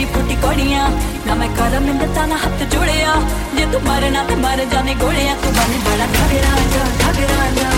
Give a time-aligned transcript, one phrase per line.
[0.00, 0.82] तेरी फुटी कौड़िया
[1.28, 3.12] ना मैं कलम इन ताना हाथ जोड़िया
[3.56, 7.68] जे तू मर ना तो मर जाने गोलियाँ तू बन बड़ा ठग राजा ठग राजा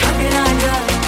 [0.00, 1.00] ठग राजा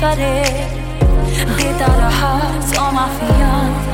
[0.00, 3.90] Get out of hearts on my fiance.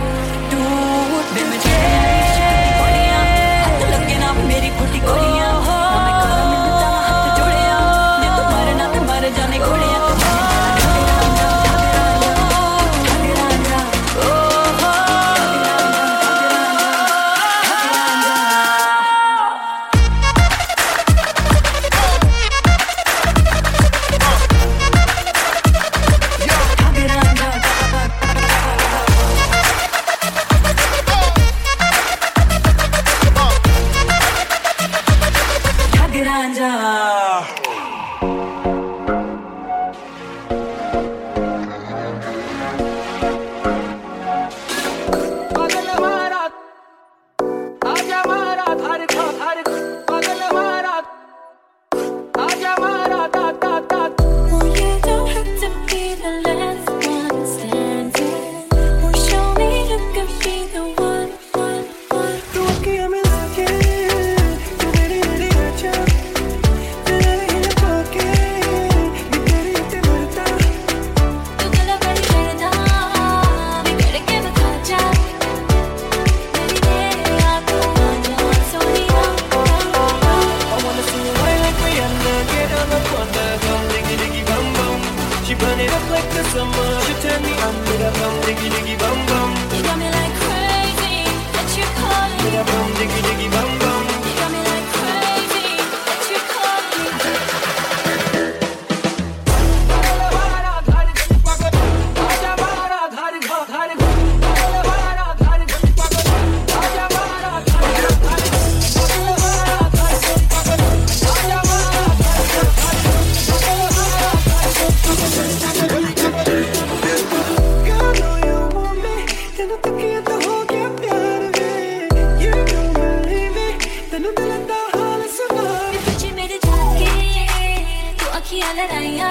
[128.79, 129.31] लड़ाइया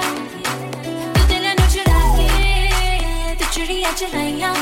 [1.16, 1.44] तू दिल
[1.74, 4.52] चुराए तू चुड़िया चलाइया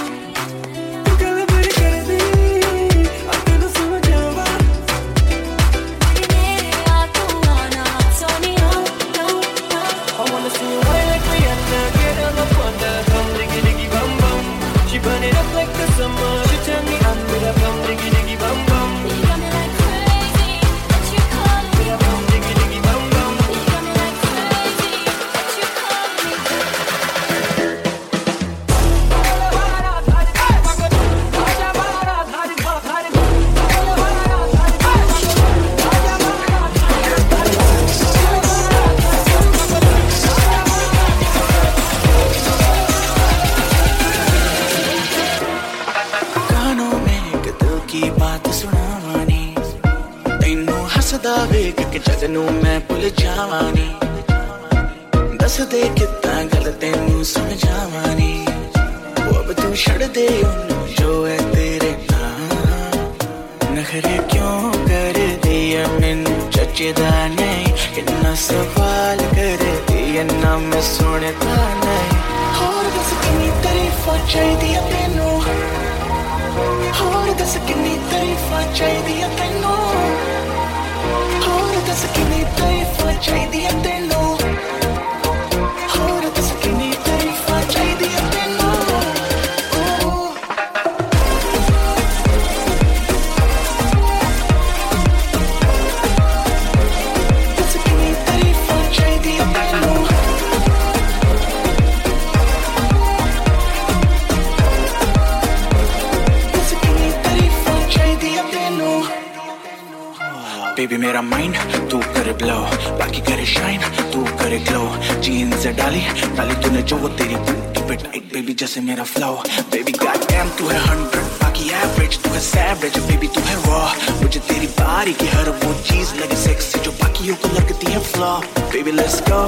[124.34, 128.32] मुझे तेरी बारी की हर वो चीज़ लगी सेक्सी जो बाकियों को लगती है flow
[128.72, 129.38] baby let's go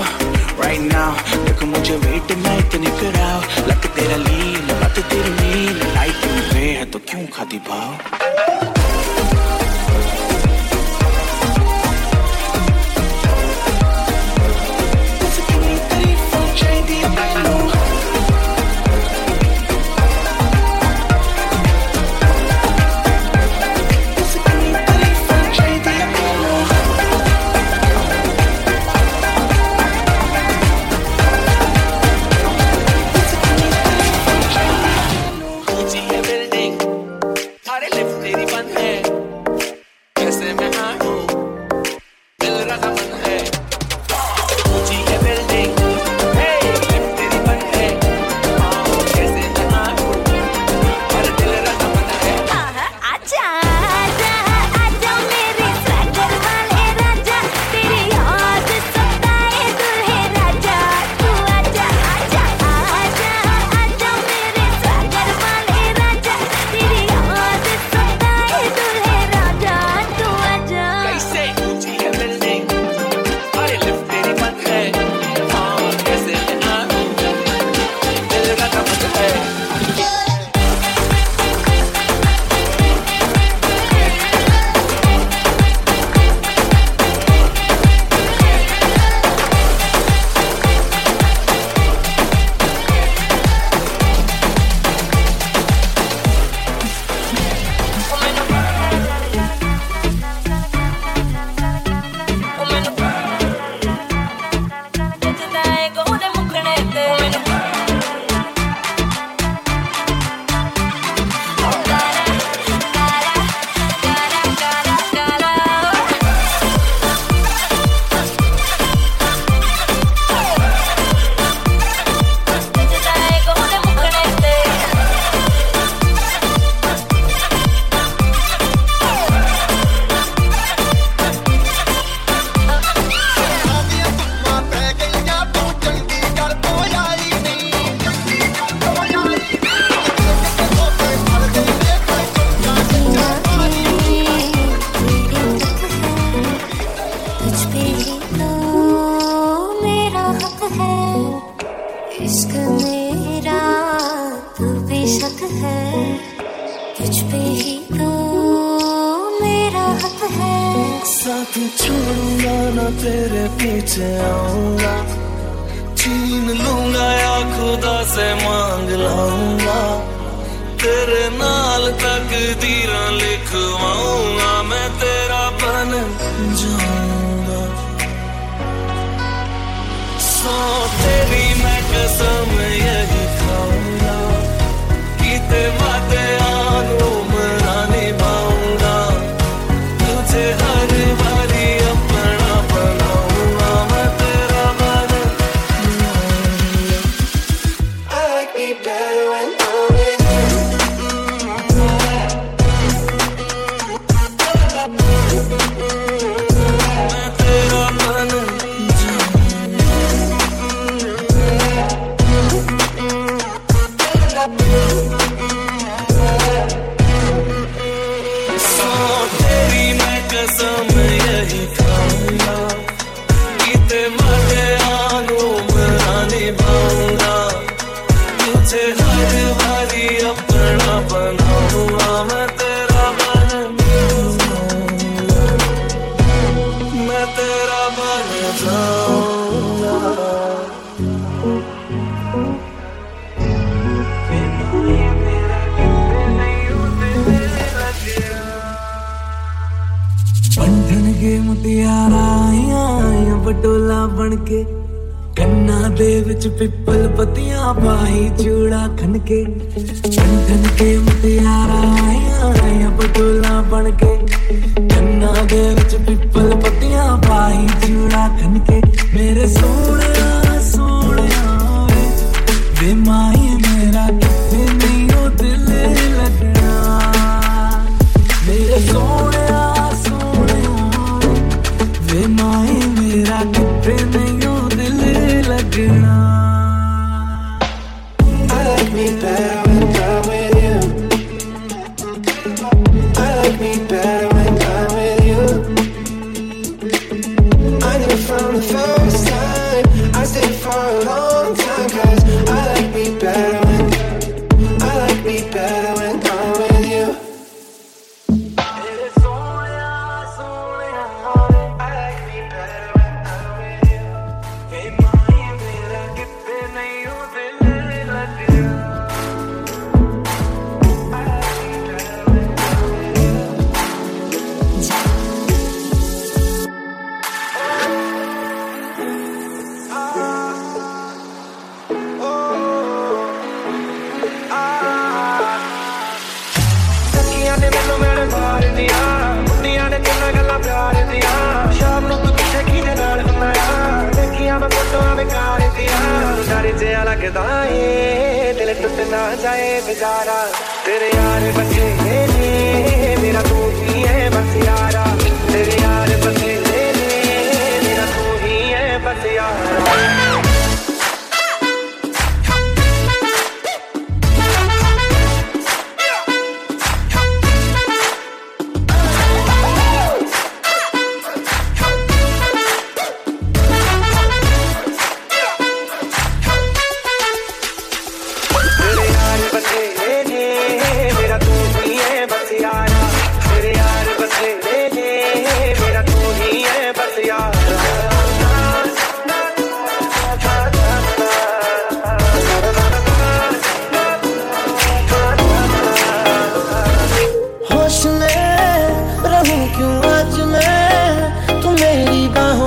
[0.62, 3.40] right now देखो मुझे वेट मैं इतने कराओ.
[3.66, 6.24] लग तेरा लीन बात तेरी नील लाइफ
[6.54, 8.75] में है तो क्यों खाती भाव?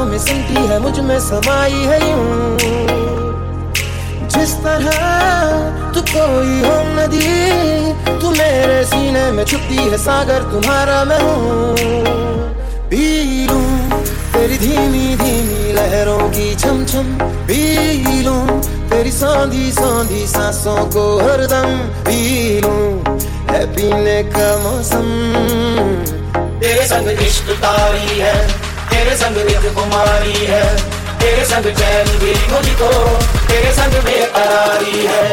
[0.10, 2.58] में सिमटी है, मुझमें समाई है यूँ।
[4.30, 11.20] जिस तरह तू कोई हो नदी, तू मेरे सीने में छुपती है, सागर तुम्हारा मैं
[11.20, 11.76] हूँ।
[12.90, 13.04] पी
[13.48, 14.02] लूँ
[14.34, 17.14] तेरी धीमी धीमी लहरों की छम छम
[17.48, 23.18] पी लूँ तेरी सौंधी सौंधी सांसों को हरदम पी लूँ
[23.50, 25.08] है पीने का मौसम।
[26.60, 28.59] तेरे संग इश्क तारी है
[29.00, 30.64] तेरे संग एक कुमारी है।
[31.20, 32.90] तेरे संग चैन भी मुझको,
[33.48, 35.28] तेरे संग बेकरारी है।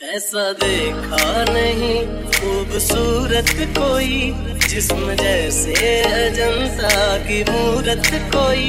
[0.00, 2.27] ऐसा देखा नहीं
[2.78, 4.18] खूबसूरत कोई,
[4.70, 6.90] जिस्म जैसे अजंता
[7.26, 8.68] की मूरत कोई,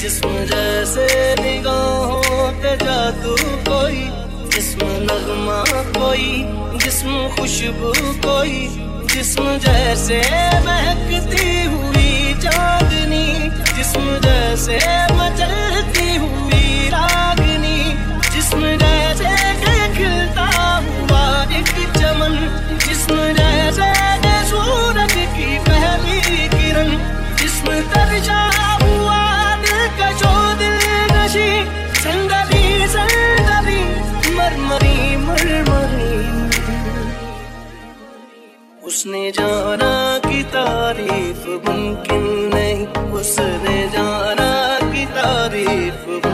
[0.00, 1.06] जिस्म जैसे
[1.38, 3.36] निगाहों पे जादू
[3.68, 4.00] कोई,
[4.54, 5.60] जिस्म नगमा
[5.98, 6.26] कोई,
[6.84, 7.92] जिस्म खुशबू
[8.26, 8.58] कोई,
[9.14, 10.20] जिस्म जैसे
[10.66, 13.26] महकती हुई चांदनी,
[13.76, 14.80] जिस्म जैसे
[15.14, 17.78] मचलती हुई रागनी,
[18.34, 19.32] जिस्म जैसे
[19.96, 20.53] खिलता
[23.10, 26.88] जैसे सूरज की पहली किरण।
[27.36, 28.50] जिस्म तरजा
[28.82, 29.56] हुआ
[30.54, 30.78] दिल
[31.12, 31.84] नशी।
[34.34, 36.14] मरमरी मरमरी।
[38.86, 46.33] उसने जाना की तारीफ़ मुमकिन नहीं। उसने जाना की तारीफ़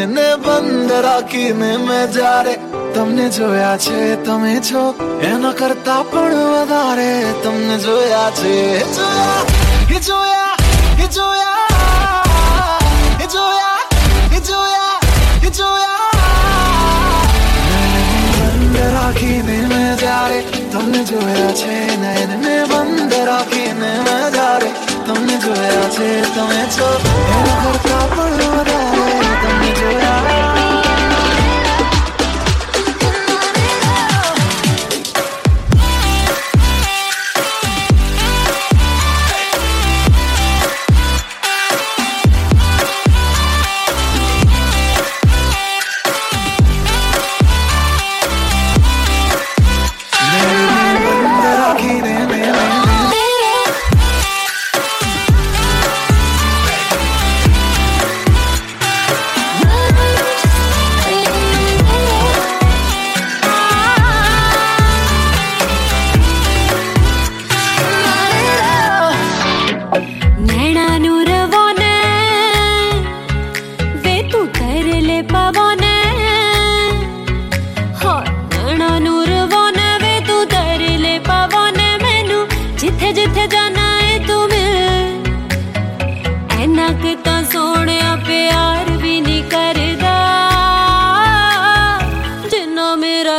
[0.00, 2.54] નયનને બંધ રાખીને મેં જ્યારે
[2.94, 4.82] તમને જોયા છે તમે છો
[5.22, 7.10] એના કરતા પણ વધારે
[7.42, 8.54] તમને જોયા છે
[8.86, 9.42] જોયા
[9.88, 10.54] એ જોયા
[10.98, 11.66] એ જોયા
[13.18, 13.82] એ જોયા
[14.30, 14.96] એ જોયા
[15.42, 16.10] એ જોયા
[18.38, 20.40] બંધ રાખીને મેં જ્યારે
[20.72, 24.70] તમને જોયા છે નયનને બંધ રાખીને મેં જ્યારે
[25.04, 26.90] તમને જોયા છે તમે છો
[27.30, 29.09] એના કરતા પણ વધારે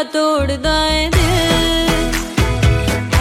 [0.02, 2.14] ਮੇਰਾ ਤੋੜਦਾ ਏ ਦਿਲ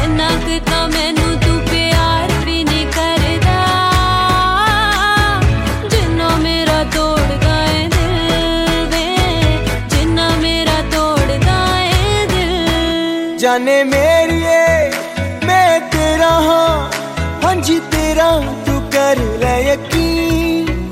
[0.03, 3.57] ਐਨਾ ਕਿ ਤਾਂ ਮੈਨੂੰ ਤੂੰ ਪਿਆਰ ਵੀ ਨਹੀਂ ਕਰਦਾ
[5.91, 9.05] ਜਿੰਨਾ ਮੇਰਾ ਤੋੜਦਾ ਏ ਦਿਲ ਵੇ
[9.89, 14.91] ਜਿੰਨਾ ਮੇਰਾ ਤੋੜਦਾ ਏ ਦਿਲ ਜਾਣੇ ਮੇਰੀਏ
[15.45, 16.89] ਮੈਂ ਤੇਰਾ ਹਾਂ
[17.43, 18.31] ਹਾਂਜੀ ਤੇਰਾ
[18.65, 20.89] ਤੂੰ ਕਰ ਲੈ ਯਕੀਨ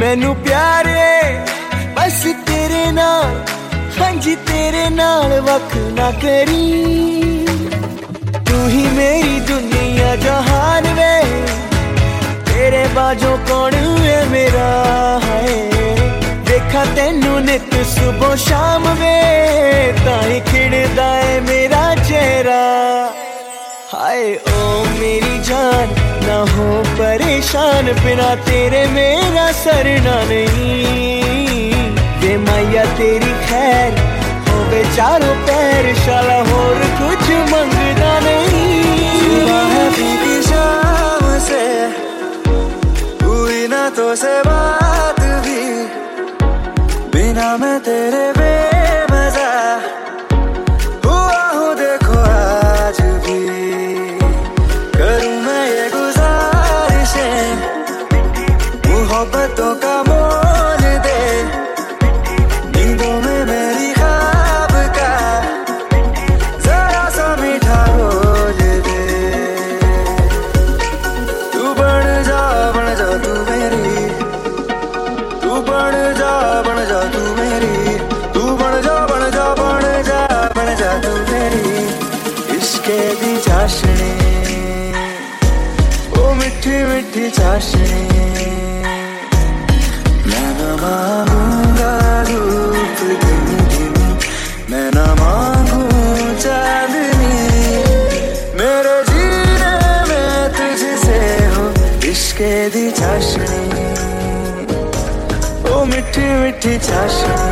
[0.00, 0.85] ਮੈਨੂੰ ਪਿਆਰ
[4.26, 6.66] हाँ जी तेरे नाल वख ना करी
[8.42, 11.14] तू ही मेरी दुनिया जहान वे
[12.48, 14.66] तेरे बाजों कौन है मेरा
[15.24, 15.44] है
[16.48, 19.14] देखा तेनू नित सुबह शाम वे
[20.02, 22.60] ताई खिड़दा है मेरा चेहरा
[23.92, 24.66] हाय ओ
[24.98, 25.94] मेरी जान
[26.26, 31.06] ना हो परेशान बिना तेरे मेरा सरना नहीं
[31.70, 31.75] वे
[32.36, 33.98] मैया, तेरी खैर।
[34.50, 38.66] हो गए चारों पैर, शाला होर कुछ मंगता नहीं।
[39.46, 41.86] है शाम से
[43.68, 45.84] ना तो से बात भी।
[47.08, 48.75] बिना मैं तेरे बेमजा
[106.68, 107.45] 你家乡。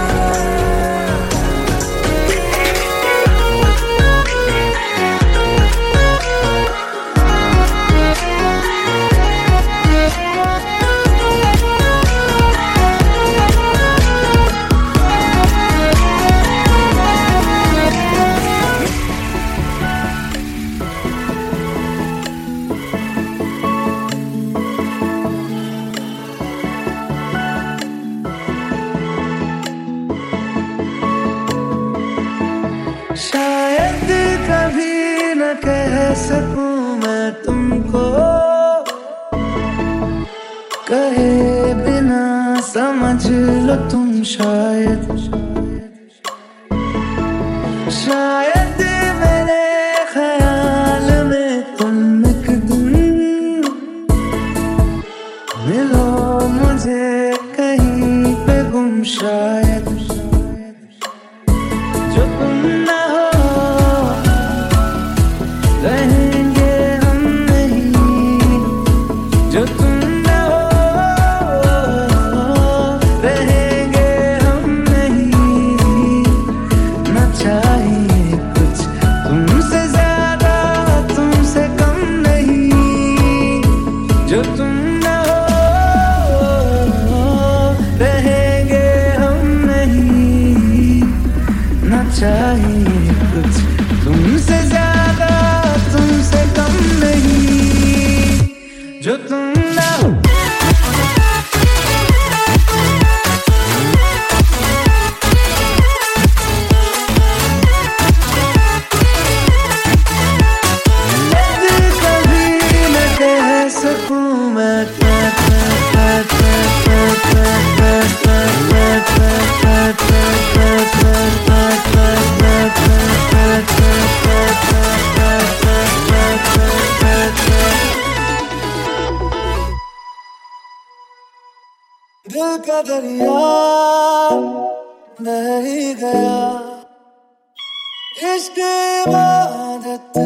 [138.14, 140.18] इश्क इबादत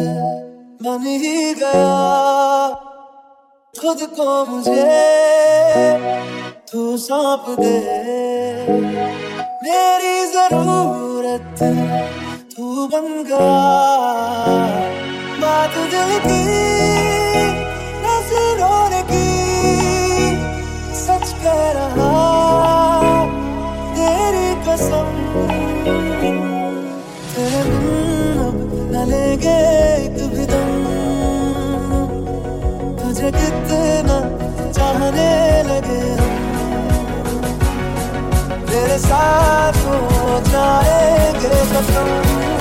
[0.83, 1.93] बन ही गया
[3.73, 4.83] खुद को मुझे
[6.71, 7.73] तू सौंप दे
[9.63, 11.63] मेरी ज़रूरत
[12.55, 13.57] तू बन गया
[15.41, 17.18] बात दिल की
[39.07, 42.58] साथ हो जाएँगे कसम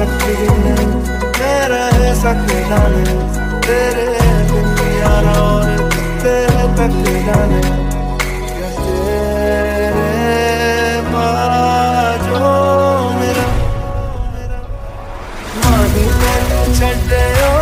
[0.00, 0.34] सकी
[0.64, 0.76] न
[1.38, 2.12] मैं रह
[3.66, 4.06] तेरे
[5.00, 5.66] यारा और
[6.22, 7.60] तेरे तक जाने
[12.24, 12.52] छो
[13.20, 13.46] मेरा
[15.60, 16.06] मानी
[17.08, 17.59] छो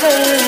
[0.00, 0.47] her.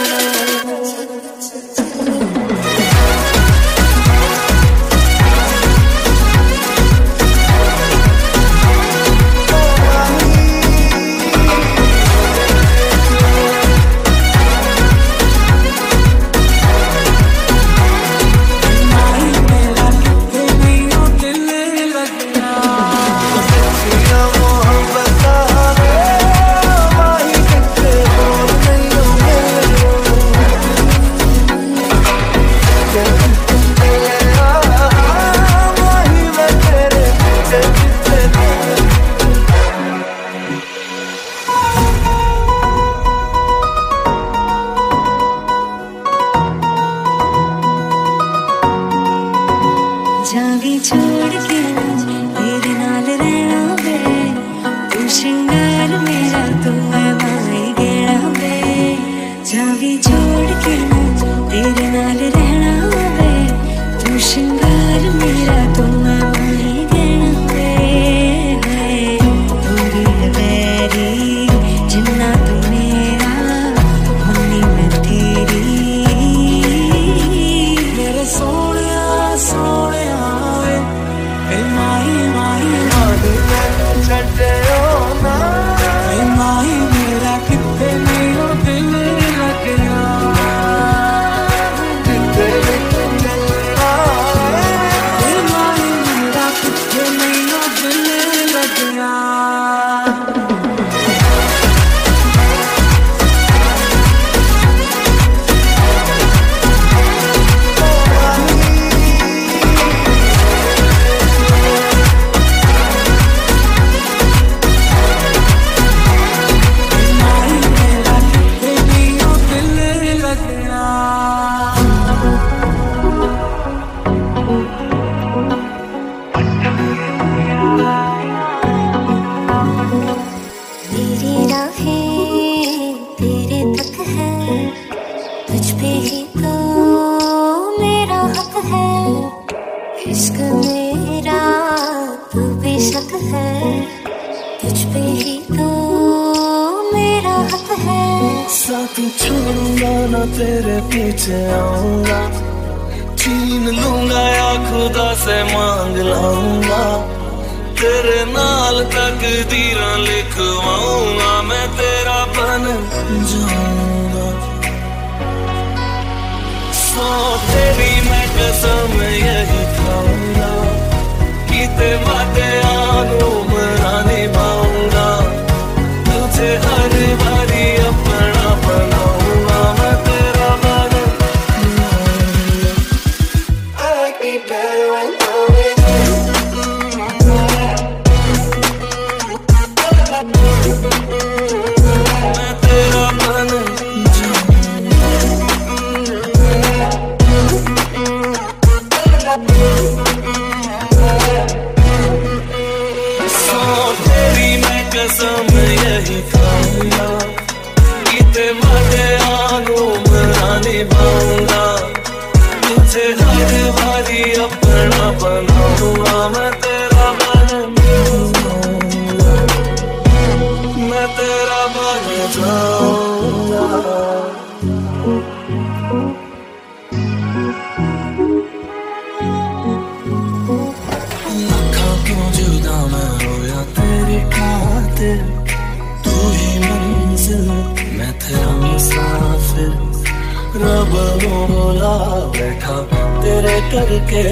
[241.19, 241.95] रोला
[242.37, 242.77] बैठा
[243.23, 244.25] तेरे करके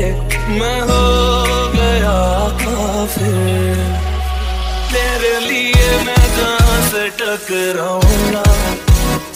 [0.58, 1.00] मैं हो
[1.74, 2.16] गया
[2.62, 3.80] काफिर
[4.92, 8.44] तेरे लिए मैं जहाँ से टकराऊँगा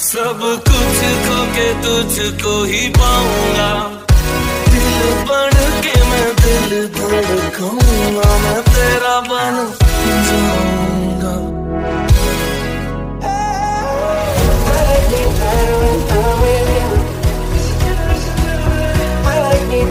[0.05, 3.70] सब कुछ खो के तुझको ही पाऊँगा
[4.70, 9.64] दिल पढ़ के मैं दिल धड़काऊँगा मैं तेरा बन
[10.28, 11.40] जाऊँगा
[15.45, 16.61] I'm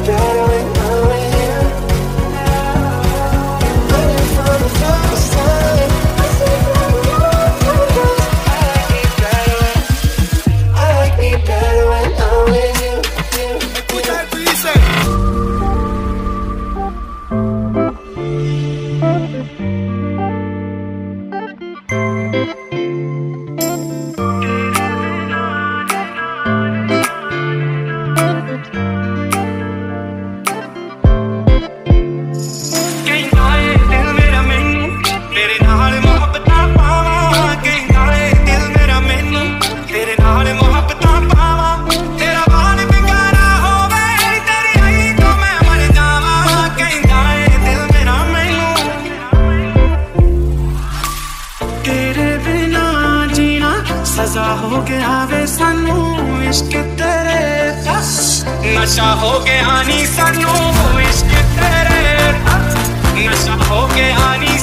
[0.07, 0.50] Better.
[55.71, 55.99] सानू
[56.49, 57.39] इश्क तेरे
[58.75, 60.55] नशा हो गया नी सानू
[60.99, 62.01] इश्क तेरे
[63.19, 64.57] नशा हो गया नी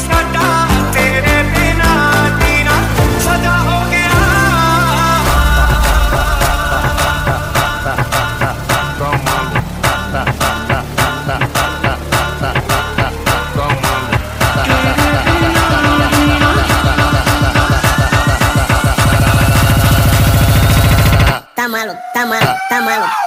[22.21, 22.57] Ah.
[22.69, 23.18] está malo.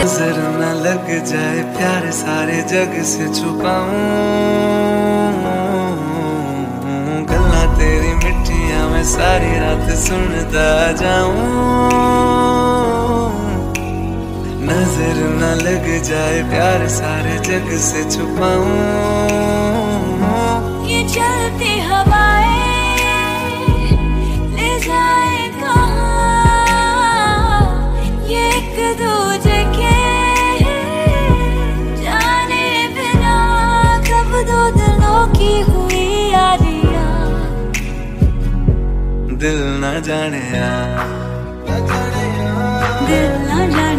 [0.00, 3.98] नज़र न लग जाए प्यार सारे जग से छुपाऊं।
[7.30, 10.70] गल्ला तेरी मिठिया मैं सारी रात सुनता
[11.02, 11.44] जाऊँ।
[14.70, 19.69] नज़र न लग जाए प्यार सारे जग से छुपाऊं।
[39.42, 40.88] दिल ना जाने यार
[43.08, 43.89] दिल ना जाने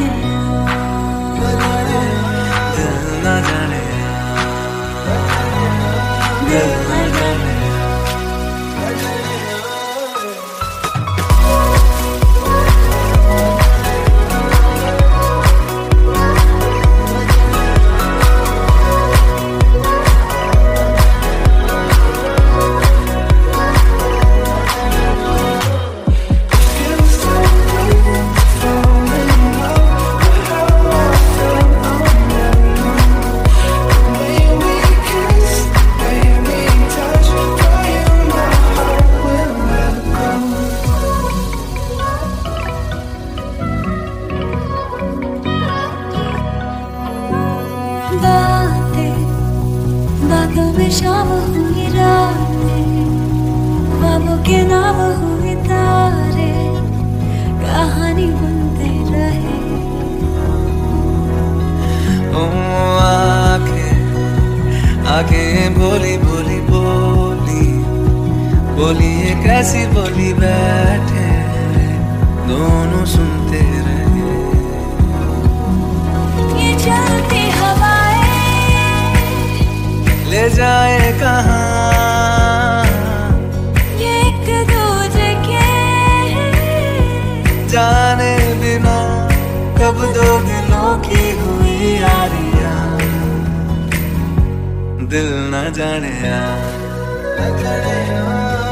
[95.12, 96.10] दिल ना जाने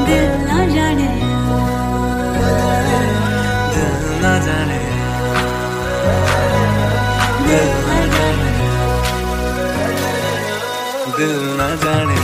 [0.06, 1.08] दिल न जाने
[3.74, 4.78] दिल न जाने
[7.48, 7.68] दिल
[11.84, 12.19] जाने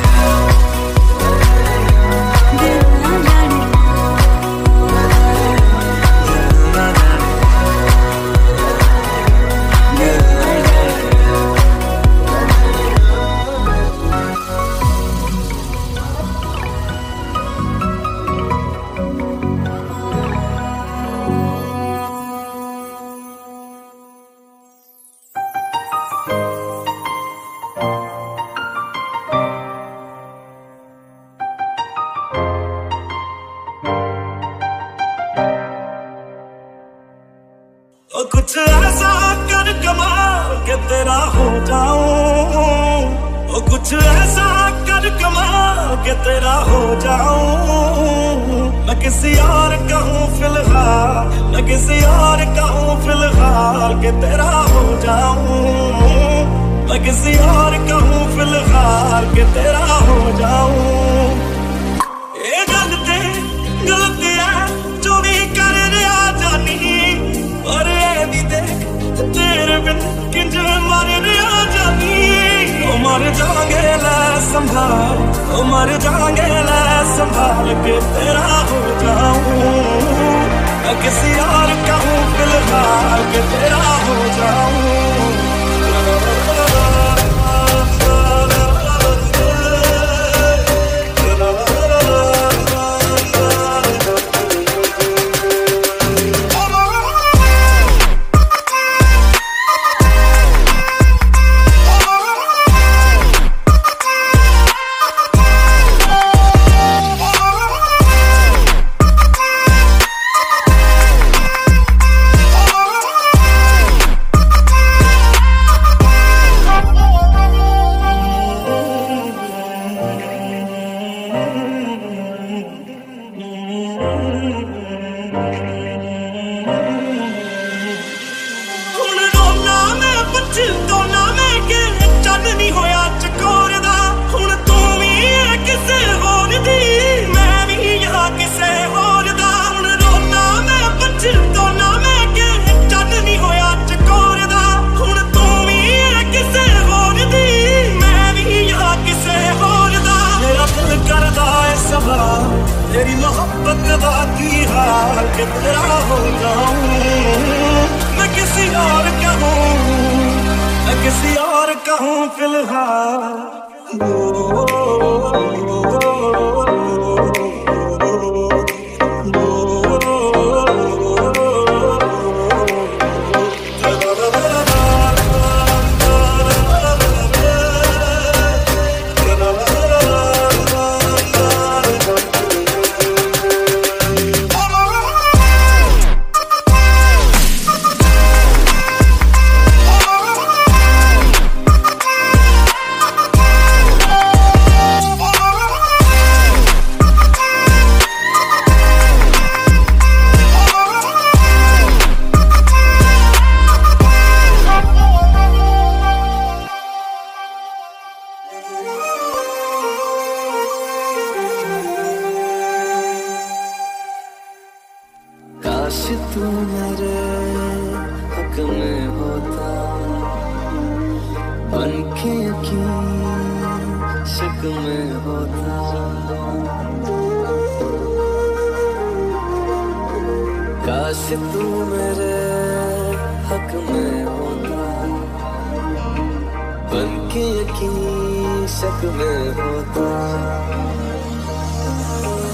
[237.37, 240.07] के यकीन शक में होता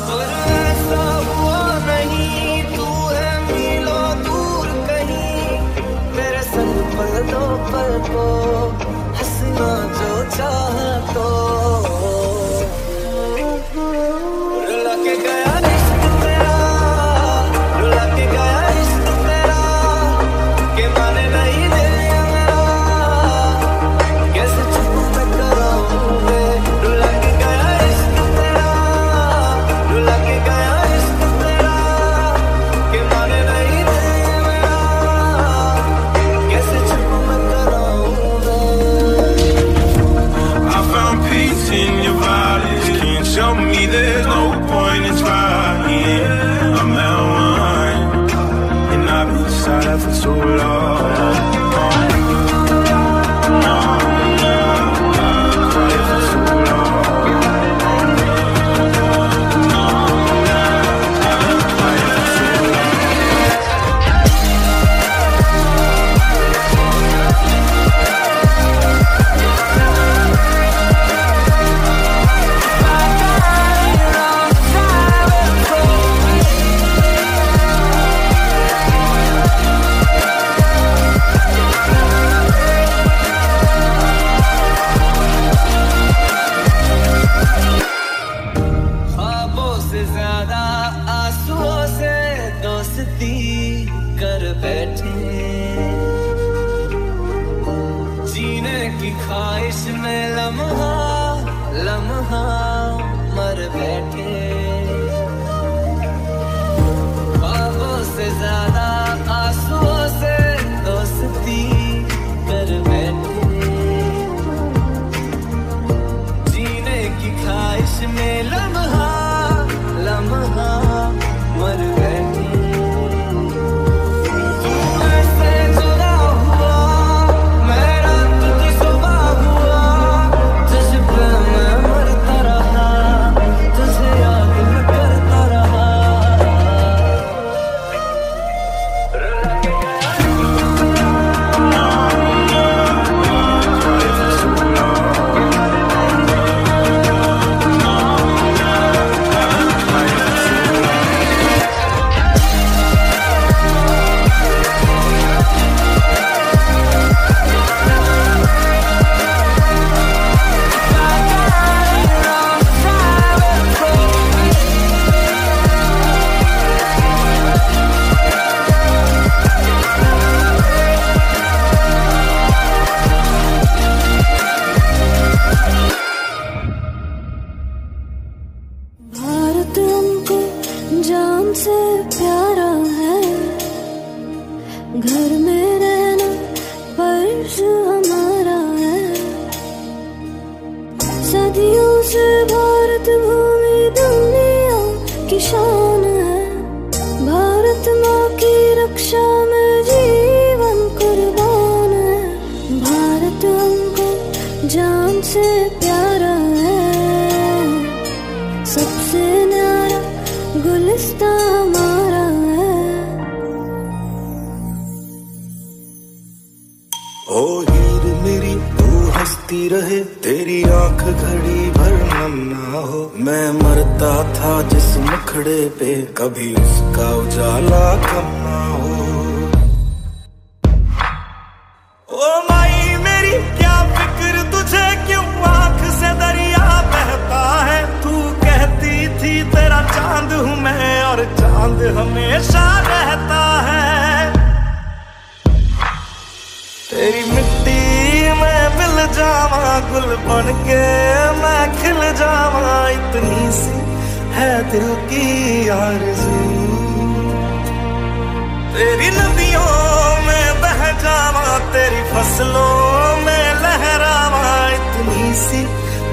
[0.08, 4.66] पर ऐसा हुआ नहीं, तू है मिलो दूर
[6.96, 8.26] पल दो पल को
[9.18, 11.61] हंसना जो चाह तो।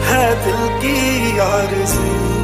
[0.10, 2.38] है दिल की आरज़ू।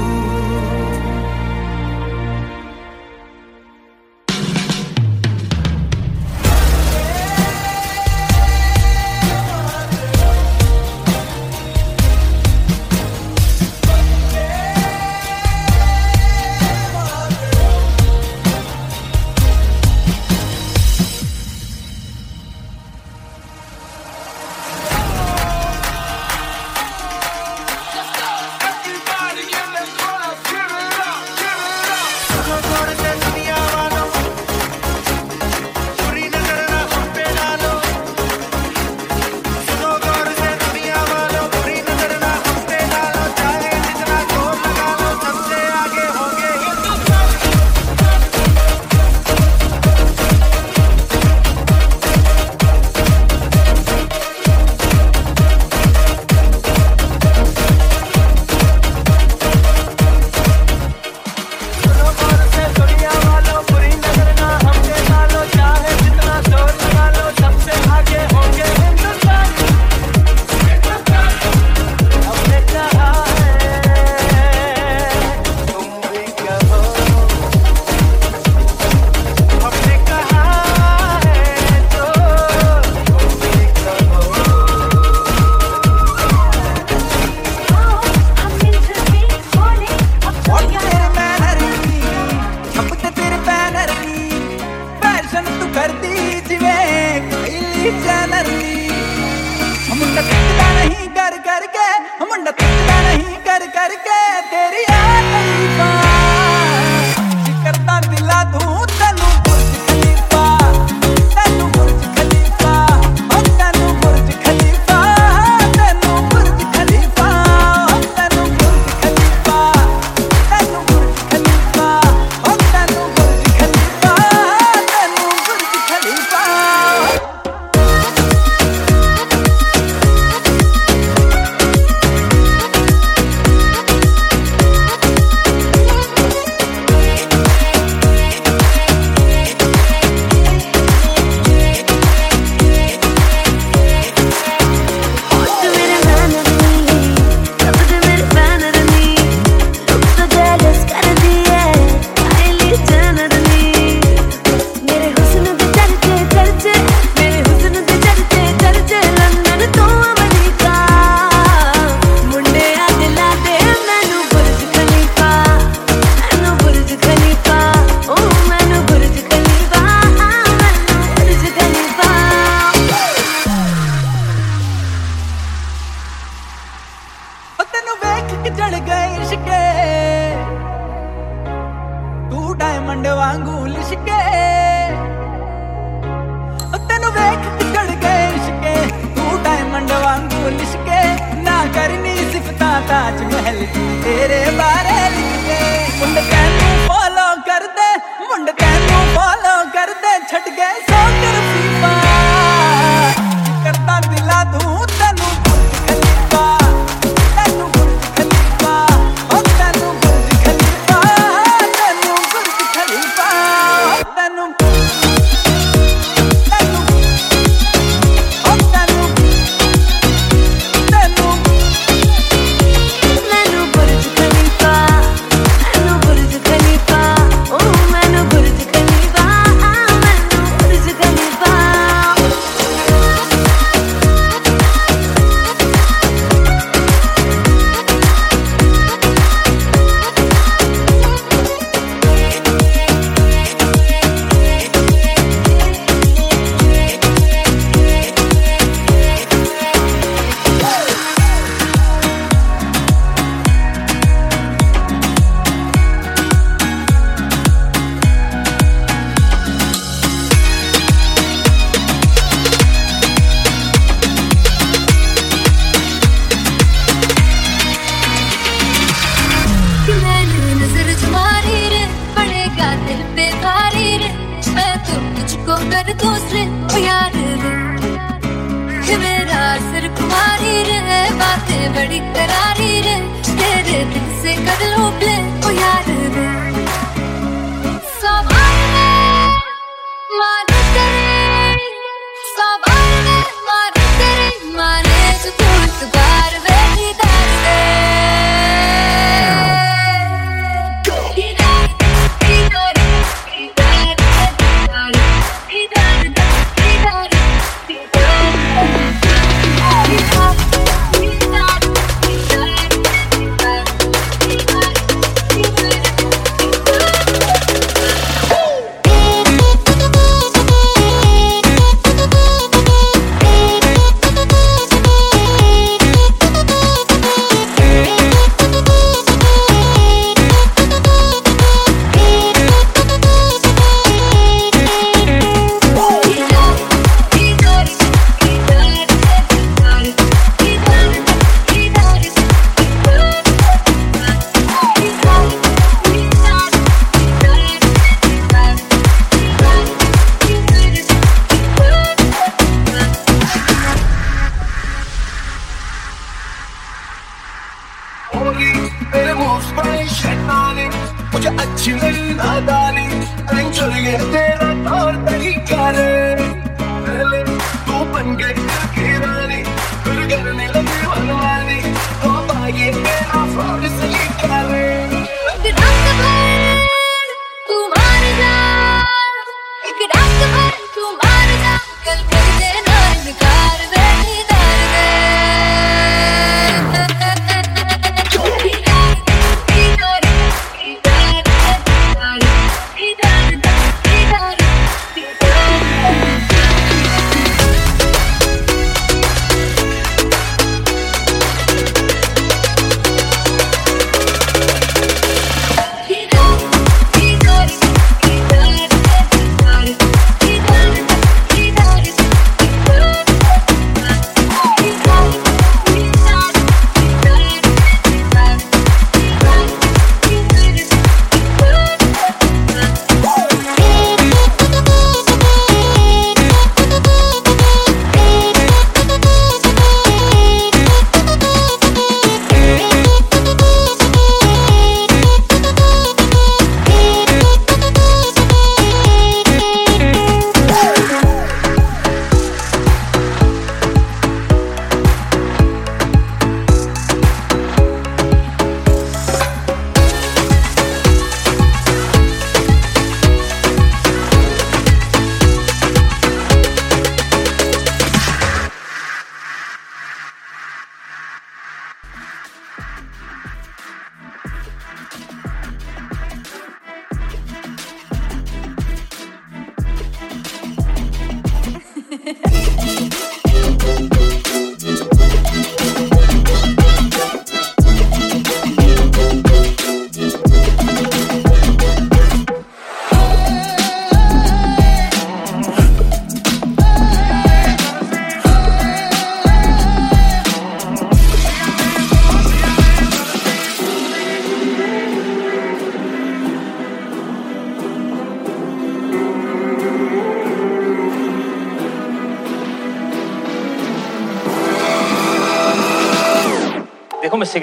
[275.86, 276.42] यार दूसरे
[276.74, 282.96] ओ यार रे मेरा सिर कुमारी रे बातें बड़ी करारी रे
[283.30, 285.15] तेरे दिल से कर लो प्ले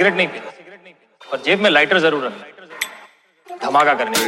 [0.02, 4.18] सिगरेट नहीं पीना। और जेब में लाइटर ज़रूर रखना। धमाका करने